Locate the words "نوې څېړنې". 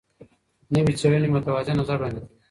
0.73-1.27